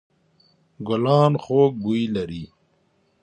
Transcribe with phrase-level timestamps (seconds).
[0.87, 2.43] ګلان خوږ بوی لري.